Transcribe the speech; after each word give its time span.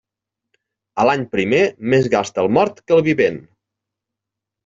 A 1.01 1.05
l'any 1.09 1.25
primer, 1.33 1.59
més 1.93 2.09
gasta 2.15 2.43
el 2.45 2.51
mort 2.57 2.81
que 2.87 2.97
el 2.97 3.05
vivent. 3.09 3.37